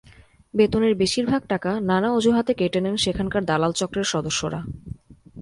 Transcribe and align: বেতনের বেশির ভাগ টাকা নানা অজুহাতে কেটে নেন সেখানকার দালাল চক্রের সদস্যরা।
বেতনের 0.53 0.93
বেশির 0.95 1.25
ভাগ 1.25 1.41
টাকা 1.47 1.71
নানা 1.79 2.09
অজুহাতে 2.11 2.53
কেটে 2.53 2.79
নেন 2.81 2.95
সেখানকার 2.95 3.41
দালাল 3.45 3.71
চক্রের 3.71 4.03
সদস্যরা। 4.03 4.59